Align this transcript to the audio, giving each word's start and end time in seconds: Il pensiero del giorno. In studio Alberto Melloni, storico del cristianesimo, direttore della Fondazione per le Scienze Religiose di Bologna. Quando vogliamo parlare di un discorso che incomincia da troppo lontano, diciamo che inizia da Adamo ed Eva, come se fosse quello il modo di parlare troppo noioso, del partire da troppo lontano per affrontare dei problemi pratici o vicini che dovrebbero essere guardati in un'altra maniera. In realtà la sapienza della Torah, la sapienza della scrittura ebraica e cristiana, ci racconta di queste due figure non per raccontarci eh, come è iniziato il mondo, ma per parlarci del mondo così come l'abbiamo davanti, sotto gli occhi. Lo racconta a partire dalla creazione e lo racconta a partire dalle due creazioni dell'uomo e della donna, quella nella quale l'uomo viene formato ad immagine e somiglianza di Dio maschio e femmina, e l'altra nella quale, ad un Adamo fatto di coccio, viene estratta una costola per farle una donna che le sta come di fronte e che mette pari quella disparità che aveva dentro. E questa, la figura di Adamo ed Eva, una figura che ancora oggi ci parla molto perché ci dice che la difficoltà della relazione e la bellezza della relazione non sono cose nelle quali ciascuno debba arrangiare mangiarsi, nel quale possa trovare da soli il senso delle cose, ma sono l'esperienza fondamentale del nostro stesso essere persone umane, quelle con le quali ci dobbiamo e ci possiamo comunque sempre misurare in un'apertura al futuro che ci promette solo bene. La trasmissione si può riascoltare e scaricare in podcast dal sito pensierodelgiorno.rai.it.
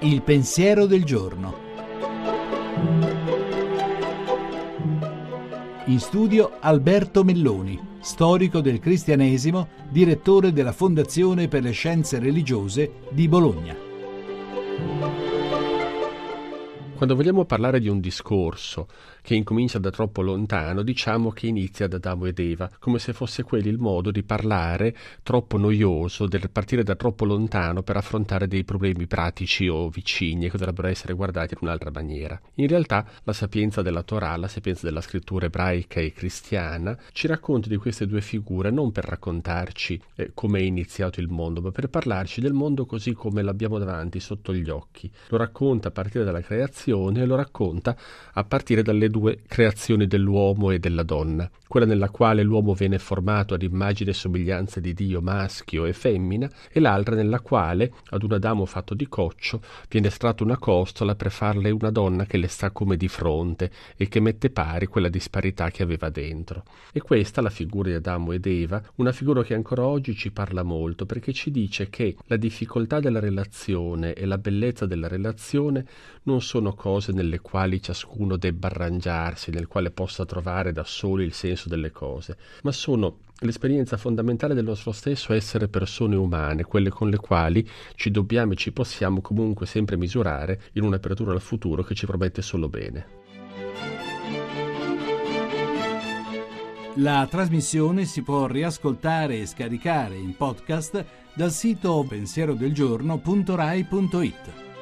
Il 0.00 0.22
pensiero 0.22 0.86
del 0.86 1.04
giorno. 1.04 1.54
In 5.86 5.98
studio 5.98 6.58
Alberto 6.60 7.24
Melloni, 7.24 7.78
storico 8.00 8.60
del 8.60 8.78
cristianesimo, 8.78 9.68
direttore 9.88 10.52
della 10.52 10.72
Fondazione 10.72 11.48
per 11.48 11.62
le 11.62 11.72
Scienze 11.72 12.18
Religiose 12.18 12.92
di 13.10 13.28
Bologna. 13.28 13.76
Quando 16.96 17.16
vogliamo 17.16 17.44
parlare 17.44 17.80
di 17.80 17.88
un 17.88 18.00
discorso 18.00 18.86
che 19.24 19.34
incomincia 19.34 19.78
da 19.78 19.88
troppo 19.88 20.20
lontano, 20.20 20.82
diciamo 20.82 21.30
che 21.30 21.46
inizia 21.46 21.88
da 21.88 21.96
Adamo 21.96 22.26
ed 22.26 22.38
Eva, 22.38 22.70
come 22.78 22.98
se 22.98 23.14
fosse 23.14 23.42
quello 23.42 23.68
il 23.68 23.78
modo 23.78 24.10
di 24.10 24.22
parlare 24.22 24.94
troppo 25.22 25.56
noioso, 25.56 26.26
del 26.26 26.50
partire 26.50 26.82
da 26.82 26.94
troppo 26.94 27.24
lontano 27.24 27.82
per 27.82 27.96
affrontare 27.96 28.46
dei 28.46 28.64
problemi 28.64 29.06
pratici 29.06 29.66
o 29.66 29.88
vicini 29.88 30.50
che 30.50 30.58
dovrebbero 30.58 30.88
essere 30.88 31.14
guardati 31.14 31.54
in 31.54 31.66
un'altra 31.66 31.90
maniera. 31.90 32.38
In 32.56 32.68
realtà 32.68 33.06
la 33.22 33.32
sapienza 33.32 33.80
della 33.80 34.02
Torah, 34.02 34.36
la 34.36 34.46
sapienza 34.46 34.84
della 34.84 35.00
scrittura 35.00 35.46
ebraica 35.46 36.00
e 36.00 36.12
cristiana, 36.12 36.94
ci 37.12 37.26
racconta 37.26 37.70
di 37.70 37.76
queste 37.76 38.06
due 38.06 38.20
figure 38.20 38.70
non 38.70 38.92
per 38.92 39.06
raccontarci 39.06 39.98
eh, 40.16 40.32
come 40.34 40.58
è 40.58 40.62
iniziato 40.62 41.20
il 41.20 41.28
mondo, 41.28 41.62
ma 41.62 41.70
per 41.70 41.88
parlarci 41.88 42.42
del 42.42 42.52
mondo 42.52 42.84
così 42.84 43.14
come 43.14 43.40
l'abbiamo 43.40 43.78
davanti, 43.78 44.20
sotto 44.20 44.52
gli 44.52 44.68
occhi. 44.68 45.10
Lo 45.28 45.38
racconta 45.38 45.88
a 45.88 45.92
partire 45.92 46.24
dalla 46.24 46.42
creazione 46.42 47.22
e 47.22 47.24
lo 47.24 47.36
racconta 47.36 47.96
a 48.34 48.44
partire 48.44 48.82
dalle 48.82 49.12
due 49.14 49.42
creazioni 49.46 50.08
dell'uomo 50.08 50.72
e 50.72 50.80
della 50.80 51.04
donna, 51.04 51.48
quella 51.68 51.86
nella 51.86 52.10
quale 52.10 52.42
l'uomo 52.42 52.74
viene 52.74 52.98
formato 52.98 53.54
ad 53.54 53.62
immagine 53.62 54.10
e 54.10 54.14
somiglianza 54.14 54.80
di 54.80 54.92
Dio 54.92 55.20
maschio 55.20 55.84
e 55.84 55.92
femmina, 55.92 56.50
e 56.72 56.80
l'altra 56.80 57.14
nella 57.14 57.38
quale, 57.38 57.92
ad 58.10 58.24
un 58.24 58.32
Adamo 58.32 58.64
fatto 58.64 58.92
di 58.94 59.06
coccio, 59.06 59.62
viene 59.88 60.08
estratta 60.08 60.42
una 60.42 60.58
costola 60.58 61.14
per 61.14 61.30
farle 61.30 61.70
una 61.70 61.90
donna 61.90 62.26
che 62.26 62.38
le 62.38 62.48
sta 62.48 62.72
come 62.72 62.96
di 62.96 63.06
fronte 63.06 63.70
e 63.96 64.08
che 64.08 64.18
mette 64.18 64.50
pari 64.50 64.86
quella 64.86 65.08
disparità 65.08 65.70
che 65.70 65.84
aveva 65.84 66.08
dentro. 66.10 66.64
E 66.92 67.00
questa, 67.00 67.40
la 67.40 67.50
figura 67.50 67.90
di 67.90 67.94
Adamo 67.94 68.32
ed 68.32 68.46
Eva, 68.46 68.82
una 68.96 69.12
figura 69.12 69.44
che 69.44 69.54
ancora 69.54 69.86
oggi 69.86 70.16
ci 70.16 70.32
parla 70.32 70.64
molto 70.64 71.06
perché 71.06 71.32
ci 71.32 71.52
dice 71.52 71.88
che 71.88 72.16
la 72.26 72.36
difficoltà 72.36 72.98
della 72.98 73.20
relazione 73.20 74.14
e 74.14 74.26
la 74.26 74.38
bellezza 74.38 74.86
della 74.86 75.06
relazione 75.06 75.86
non 76.24 76.42
sono 76.42 76.74
cose 76.74 77.12
nelle 77.12 77.38
quali 77.38 77.80
ciascuno 77.80 78.36
debba 78.36 78.66
arrangiare 78.66 79.02
mangiarsi, 79.04 79.50
nel 79.50 79.66
quale 79.66 79.90
possa 79.90 80.24
trovare 80.24 80.72
da 80.72 80.84
soli 80.84 81.24
il 81.24 81.34
senso 81.34 81.68
delle 81.68 81.90
cose, 81.90 82.38
ma 82.62 82.72
sono 82.72 83.18
l'esperienza 83.40 83.98
fondamentale 83.98 84.54
del 84.54 84.64
nostro 84.64 84.92
stesso 84.92 85.34
essere 85.34 85.66
persone 85.68 86.16
umane, 86.16 86.64
quelle 86.64 86.88
con 86.88 87.10
le 87.10 87.18
quali 87.18 87.68
ci 87.94 88.10
dobbiamo 88.10 88.52
e 88.52 88.56
ci 88.56 88.72
possiamo 88.72 89.20
comunque 89.20 89.66
sempre 89.66 89.96
misurare 89.96 90.62
in 90.72 90.84
un'apertura 90.84 91.32
al 91.32 91.42
futuro 91.42 91.82
che 91.82 91.94
ci 91.94 92.06
promette 92.06 92.40
solo 92.40 92.68
bene. 92.68 93.20
La 96.98 97.26
trasmissione 97.28 98.04
si 98.04 98.22
può 98.22 98.46
riascoltare 98.46 99.40
e 99.40 99.46
scaricare 99.46 100.16
in 100.16 100.36
podcast 100.36 101.04
dal 101.34 101.50
sito 101.50 102.06
pensierodelgiorno.rai.it. 102.08 104.73